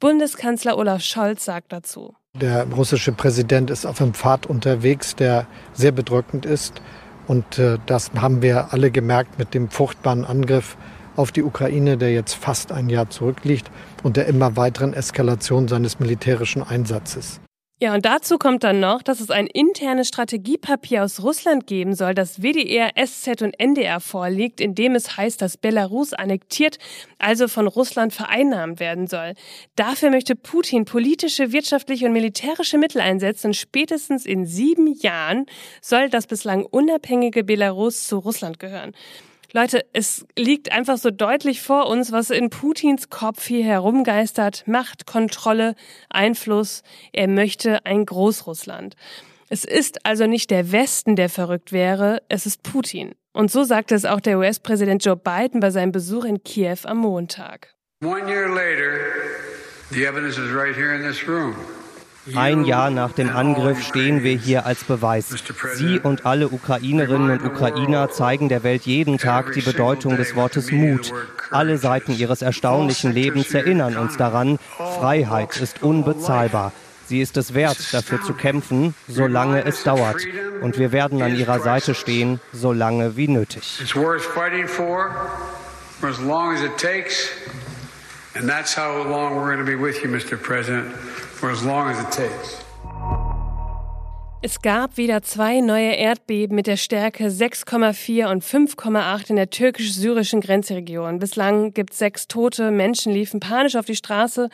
Bundeskanzler 0.00 0.76
Olaf 0.78 1.00
Scholz 1.00 1.44
sagt 1.44 1.72
dazu. 1.72 2.16
Der 2.34 2.66
russische 2.72 3.12
Präsident 3.12 3.70
ist 3.70 3.86
auf 3.86 4.02
einem 4.02 4.14
Pfad 4.14 4.46
unterwegs, 4.46 5.14
der 5.14 5.46
sehr 5.74 5.92
bedrückend 5.92 6.44
ist. 6.44 6.82
Und 7.28 7.60
äh, 7.60 7.78
das 7.86 8.10
haben 8.14 8.42
wir 8.42 8.72
alle 8.72 8.90
gemerkt 8.90 9.38
mit 9.38 9.54
dem 9.54 9.70
furchtbaren 9.70 10.24
Angriff 10.24 10.76
auf 11.14 11.30
die 11.30 11.44
Ukraine, 11.44 11.98
der 11.98 12.12
jetzt 12.12 12.34
fast 12.34 12.72
ein 12.72 12.88
Jahr 12.88 13.10
zurückliegt 13.10 13.70
und 14.02 14.16
der 14.16 14.26
immer 14.26 14.56
weiteren 14.56 14.92
Eskalation 14.92 15.68
seines 15.68 16.00
militärischen 16.00 16.64
Einsatzes. 16.64 17.40
Ja, 17.80 17.92
und 17.92 18.04
dazu 18.04 18.38
kommt 18.38 18.62
dann 18.62 18.78
noch, 18.78 19.02
dass 19.02 19.18
es 19.18 19.30
ein 19.30 19.48
internes 19.48 20.06
Strategiepapier 20.06 21.02
aus 21.02 21.20
Russland 21.24 21.66
geben 21.66 21.96
soll, 21.96 22.14
das 22.14 22.40
WDR, 22.40 22.92
SZ 22.94 23.42
und 23.42 23.58
NDR 23.58 23.98
vorliegt, 23.98 24.60
in 24.60 24.76
dem 24.76 24.94
es 24.94 25.16
heißt, 25.16 25.42
dass 25.42 25.56
Belarus 25.56 26.12
annektiert, 26.12 26.78
also 27.18 27.48
von 27.48 27.66
Russland 27.66 28.12
vereinnahmt 28.12 28.78
werden 28.78 29.08
soll. 29.08 29.34
Dafür 29.74 30.10
möchte 30.10 30.36
Putin 30.36 30.84
politische, 30.84 31.50
wirtschaftliche 31.50 32.06
und 32.06 32.12
militärische 32.12 32.78
Mittel 32.78 33.00
einsetzen 33.00 33.48
und 33.48 33.54
spätestens 33.54 34.24
in 34.24 34.46
sieben 34.46 34.94
Jahren 34.94 35.46
soll 35.82 36.08
das 36.08 36.28
bislang 36.28 36.64
unabhängige 36.64 37.42
Belarus 37.42 38.06
zu 38.06 38.18
Russland 38.18 38.60
gehören. 38.60 38.92
Leute, 39.56 39.84
es 39.92 40.26
liegt 40.36 40.72
einfach 40.72 40.98
so 40.98 41.12
deutlich 41.12 41.62
vor 41.62 41.86
uns, 41.86 42.10
was 42.10 42.30
in 42.30 42.50
Putins 42.50 43.08
Kopf 43.08 43.46
hier 43.46 43.62
herumgeistert. 43.62 44.64
Macht, 44.66 45.06
Kontrolle, 45.06 45.76
Einfluss. 46.10 46.82
Er 47.12 47.28
möchte 47.28 47.86
ein 47.86 48.04
Großrussland. 48.04 48.96
Es 49.48 49.64
ist 49.64 50.04
also 50.04 50.26
nicht 50.26 50.50
der 50.50 50.72
Westen, 50.72 51.14
der 51.14 51.28
verrückt 51.28 51.70
wäre, 51.70 52.20
es 52.28 52.46
ist 52.46 52.64
Putin. 52.64 53.14
Und 53.32 53.48
so 53.48 53.62
sagte 53.62 53.94
es 53.94 54.04
auch 54.04 54.18
der 54.18 54.38
US-Präsident 54.38 55.04
Joe 55.04 55.16
Biden 55.16 55.60
bei 55.60 55.70
seinem 55.70 55.92
Besuch 55.92 56.24
in 56.24 56.42
Kiew 56.42 56.78
am 56.82 56.98
Montag. 56.98 57.76
One 58.02 58.28
year 58.28 58.48
later, 58.48 58.98
the 59.92 60.04
evidence 60.04 60.36
is 60.36 60.52
right 60.52 60.74
here 60.74 60.96
in 60.96 61.02
this 61.02 61.28
room. 61.28 61.54
Ein 62.32 62.64
Jahr 62.64 62.90
nach 62.90 63.12
dem 63.12 63.28
Angriff 63.28 63.82
stehen 63.82 64.22
wir 64.22 64.36
hier 64.36 64.64
als 64.64 64.84
Beweis. 64.84 65.34
Sie 65.74 65.98
und 65.98 66.24
alle 66.24 66.48
Ukrainerinnen 66.48 67.30
und 67.30 67.44
Ukrainer 67.44 68.10
zeigen 68.10 68.48
der 68.48 68.62
Welt 68.62 68.86
jeden 68.86 69.18
Tag 69.18 69.52
die 69.52 69.60
Bedeutung 69.60 70.16
des 70.16 70.34
Wortes 70.34 70.72
Mut. 70.72 71.12
Alle 71.50 71.76
Seiten 71.76 72.12
ihres 72.12 72.40
erstaunlichen 72.40 73.12
Lebens 73.12 73.52
erinnern 73.52 73.96
uns 73.96 74.16
daran, 74.16 74.58
Freiheit 74.98 75.56
ist 75.58 75.82
unbezahlbar. 75.82 76.72
Sie 77.06 77.20
ist 77.20 77.36
es 77.36 77.52
wert, 77.52 77.92
dafür 77.92 78.22
zu 78.22 78.32
kämpfen, 78.32 78.94
solange 79.06 79.64
es 79.64 79.82
dauert. 79.82 80.22
Und 80.62 80.78
wir 80.78 80.92
werden 80.92 81.20
an 81.20 81.36
ihrer 81.36 81.60
Seite 81.60 81.94
stehen, 81.94 82.40
solange 82.52 83.16
wie 83.16 83.28
nötig. 83.28 83.82
And 88.36 88.48
that's 88.48 88.74
how 88.74 89.00
long 89.04 89.36
we're 89.36 89.46
going 89.46 89.60
to 89.60 89.64
be 89.64 89.76
with 89.76 90.02
you, 90.02 90.08
Mr. 90.08 90.36
President, 90.36 90.92
for 91.44 91.50
as 91.50 91.62
long 91.62 91.88
as 91.88 92.00
it 92.00 92.10
takes. 92.10 92.58
Es 94.40 94.60
gab 94.62 94.96
wieder 94.96 95.22
zwei 95.22 95.60
neue 95.60 95.92
Erdbeben 95.92 96.54
mit 96.54 96.66
der 96.66 96.76
Stärke 96.76 97.28
6,4 97.28 98.30
und 98.30 98.44
5,8 98.44 99.30
in 99.30 99.36
der 99.36 99.50
türkisch-syrischen 99.50 100.40
Grenzregion. 100.40 101.18
Bislang 101.18 101.72
gibt 101.72 101.92
es 101.92 101.98
sechs 101.98 102.28
Tote, 102.28 102.70
Menschen 102.70 103.12
liefen 103.12 103.40
panisch 103.40 103.76
auf 103.76 103.86
die 103.86 103.96
Straße. 103.96 104.48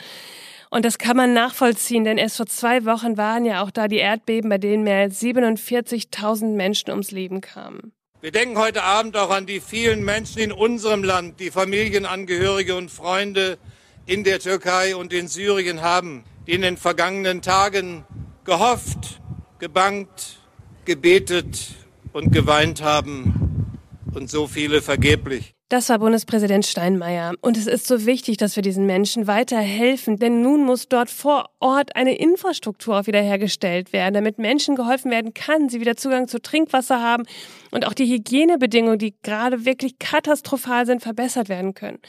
Und 0.70 0.85
das 0.85 0.99
kann 0.99 1.16
man 1.16 1.32
nachvollziehen, 1.32 2.04
denn 2.04 2.18
erst 2.18 2.37
vor 2.37 2.47
zwei 2.47 2.85
Wochen 2.85 3.16
waren 3.16 3.44
ja 3.44 3.62
auch 3.62 3.70
da 3.70 3.88
die 3.88 3.99
Erdbeben, 3.99 4.49
bei 4.50 4.59
denen 4.59 4.85
mehr 4.85 5.02
als 5.02 5.20
47.000 5.20 6.54
Menschen 6.54 6.90
ums 6.90 7.11
Leben 7.11 7.40
kamen. 7.40 7.92
Wir 8.20 8.32
denken 8.32 8.59
heute 8.59 8.82
Abend 8.82 9.16
auch 9.16 9.30
an 9.30 9.47
die 9.47 9.61
vielen 9.61 10.04
Menschen 10.04 10.40
in 10.40 10.52
unserem 10.52 11.02
Land, 11.02 11.40
die 11.40 11.50
Familienangehörige 11.50 12.76
und 12.76 12.90
Freunde 12.90 13.59
in 14.06 14.25
der 14.25 14.38
Türkei 14.40 14.94
und 14.94 15.12
in 15.12 15.26
Syrien 15.26 15.82
haben, 15.82 16.25
in 16.50 16.62
den 16.62 16.76
vergangenen 16.76 17.42
Tagen 17.42 18.04
gehofft, 18.45 19.21
gebangt, 19.61 20.40
gebetet 20.85 21.76
und 22.12 22.33
geweint 22.33 22.83
haben 22.83 23.78
und 24.12 24.28
so 24.28 24.49
viele 24.49 24.83
vergeblich. 24.83 25.54
Das 25.71 25.89
war 25.89 26.00
Bundespräsident 26.00 26.67
Steinmeier. 26.67 27.35
Und 27.43 27.57
es 27.57 27.69
ist 27.69 27.87
so 27.87 28.05
wichtig, 28.05 28.37
dass 28.39 28.57
wir 28.57 28.62
diesen 28.65 28.87
Menschen 28.87 29.29
weiterhelfen, 29.29 30.17
denn 30.17 30.43
nun 30.43 30.65
muss 30.65 30.89
dort 30.89 31.09
vor 31.09 31.49
Ort 31.61 31.95
eine 31.95 32.17
Infrastruktur 32.17 32.99
auch 32.99 33.07
wiederhergestellt 33.07 33.93
werden, 33.93 34.15
damit 34.15 34.39
Menschen 34.39 34.75
geholfen 34.75 35.12
werden 35.12 35.33
kann, 35.33 35.69
sie 35.69 35.81
wieder 35.81 35.97
Zugang 35.97 36.27
zu 36.27 36.43
Trinkwasser 36.43 37.00
haben 37.00 37.23
und 37.71 37.87
auch 37.87 37.95
die 37.95 38.12
Hygienebedingungen, 38.12 38.99
die 38.99 39.15
gerade 39.23 39.65
wirklich 39.65 40.00
katastrophal 40.00 40.87
sind, 40.87 41.03
verbessert 41.03 41.49
werden 41.49 41.73
können. 41.75 42.00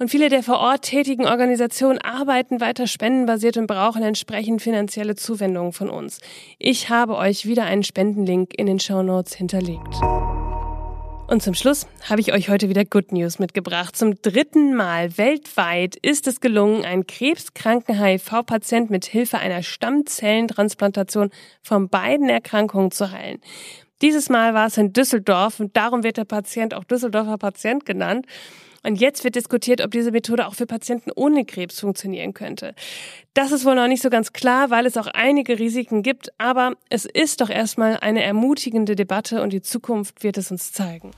Und 0.00 0.10
viele 0.10 0.28
der 0.28 0.42
vor 0.42 0.58
Ort 0.58 0.82
tätigen 0.82 1.26
Organisationen 1.26 2.00
arbeiten 2.00 2.60
weiter 2.60 2.88
spendenbasiert 2.88 3.56
und 3.56 3.68
brauchen 3.68 4.02
entsprechend 4.02 4.62
finanzielle 4.62 5.14
Zuwendungen 5.14 5.72
von 5.72 5.90
uns. 5.90 6.18
Ich 6.58 6.90
habe 6.90 7.16
euch 7.16 7.46
wieder 7.46 7.66
einen 7.66 7.84
Spendenlink 7.84 8.52
in 8.58 8.66
den 8.66 8.80
Show 8.80 9.04
Notes 9.04 9.32
hinterlegt. 9.32 9.94
Und 11.28 11.42
zum 11.42 11.54
Schluss 11.54 11.88
habe 12.08 12.20
ich 12.20 12.32
euch 12.32 12.50
heute 12.50 12.68
wieder 12.68 12.84
Good 12.84 13.10
News 13.10 13.40
mitgebracht. 13.40 13.96
Zum 13.96 14.14
dritten 14.22 14.76
Mal 14.76 15.18
weltweit 15.18 15.96
ist 15.96 16.28
es 16.28 16.40
gelungen, 16.40 16.84
einen 16.84 17.04
krebskranken 17.04 18.00
HIV-Patient 18.00 18.90
mit 18.90 19.06
Hilfe 19.06 19.38
einer 19.38 19.64
Stammzellentransplantation 19.64 21.30
von 21.62 21.88
beiden 21.88 22.28
Erkrankungen 22.28 22.92
zu 22.92 23.10
heilen. 23.10 23.40
Dieses 24.02 24.28
Mal 24.28 24.52
war 24.52 24.66
es 24.66 24.76
in 24.76 24.92
Düsseldorf 24.92 25.58
und 25.58 25.76
darum 25.76 26.02
wird 26.02 26.18
der 26.18 26.24
Patient 26.24 26.74
auch 26.74 26.84
Düsseldorfer 26.84 27.38
Patient 27.38 27.86
genannt. 27.86 28.26
Und 28.82 29.00
jetzt 29.00 29.24
wird 29.24 29.34
diskutiert, 29.34 29.80
ob 29.80 29.90
diese 29.90 30.12
Methode 30.12 30.46
auch 30.46 30.54
für 30.54 30.66
Patienten 30.66 31.10
ohne 31.16 31.44
Krebs 31.44 31.80
funktionieren 31.80 32.34
könnte. 32.34 32.74
Das 33.34 33.50
ist 33.50 33.64
wohl 33.64 33.74
noch 33.74 33.88
nicht 33.88 34.02
so 34.02 34.10
ganz 34.10 34.32
klar, 34.32 34.70
weil 34.70 34.86
es 34.86 34.96
auch 34.96 35.08
einige 35.08 35.58
Risiken 35.58 36.02
gibt, 36.02 36.30
aber 36.38 36.74
es 36.88 37.04
ist 37.04 37.40
doch 37.40 37.50
erstmal 37.50 37.96
eine 37.96 38.22
ermutigende 38.22 38.94
Debatte 38.94 39.42
und 39.42 39.52
die 39.52 39.62
Zukunft 39.62 40.22
wird 40.22 40.38
es 40.38 40.52
uns 40.52 40.72
zeigen. 40.72 41.10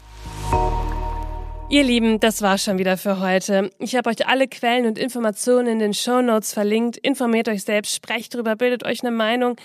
Ihr 1.71 1.85
Lieben, 1.85 2.19
das 2.19 2.41
war 2.41 2.57
schon 2.57 2.79
wieder 2.79 2.97
für 2.97 3.21
heute. 3.21 3.71
Ich 3.79 3.95
habe 3.95 4.09
euch 4.09 4.27
alle 4.27 4.49
Quellen 4.49 4.87
und 4.87 4.99
Informationen 4.99 5.67
in 5.67 5.79
den 5.79 5.93
Show 5.93 6.23
Notes 6.23 6.55
verlinkt. 6.55 6.97
Informiert 6.97 7.47
euch 7.47 7.63
selbst, 7.63 7.95
sprecht 7.95 8.35
drüber, 8.35 8.57
bildet 8.57 8.87
euch 8.87 9.03
eine 9.03 9.11
Meinung. 9.11 9.57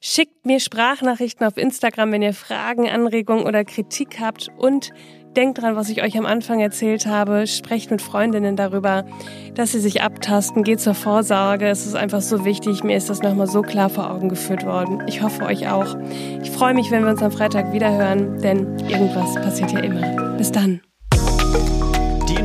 Schickt 0.00 0.44
mir 0.44 0.58
Sprachnachrichten 0.58 1.46
auf 1.46 1.56
Instagram, 1.56 2.10
wenn 2.10 2.22
ihr 2.22 2.34
Fragen, 2.34 2.88
Anregungen 2.88 3.44
oder 3.44 3.64
Kritik 3.64 4.18
habt. 4.18 4.48
Und 4.56 4.90
Denkt 5.36 5.62
dran, 5.62 5.76
was 5.76 5.88
ich 5.88 6.02
euch 6.02 6.18
am 6.18 6.26
Anfang 6.26 6.60
erzählt 6.60 7.06
habe. 7.06 7.46
Sprecht 7.46 7.90
mit 7.90 8.02
Freundinnen 8.02 8.54
darüber, 8.54 9.06
dass 9.54 9.72
sie 9.72 9.80
sich 9.80 10.02
abtasten. 10.02 10.62
Geht 10.62 10.80
zur 10.80 10.92
Vorsorge. 10.92 11.68
Es 11.68 11.86
ist 11.86 11.94
einfach 11.94 12.20
so 12.20 12.44
wichtig. 12.44 12.84
Mir 12.84 12.98
ist 12.98 13.08
das 13.08 13.22
nochmal 13.22 13.46
so 13.46 13.62
klar 13.62 13.88
vor 13.88 14.10
Augen 14.10 14.28
geführt 14.28 14.66
worden. 14.66 15.02
Ich 15.06 15.22
hoffe 15.22 15.44
euch 15.44 15.70
auch. 15.70 15.96
Ich 16.42 16.50
freue 16.50 16.74
mich, 16.74 16.90
wenn 16.90 17.02
wir 17.04 17.12
uns 17.12 17.22
am 17.22 17.32
Freitag 17.32 17.72
wiederhören, 17.72 18.42
denn 18.42 18.78
irgendwas 18.90 19.34
passiert 19.36 19.72
ja 19.72 19.80
immer. 19.80 20.36
Bis 20.36 20.52
dann. 20.52 20.82